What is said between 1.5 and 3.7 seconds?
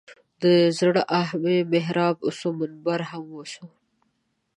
محراب وسو منبر هم وسو.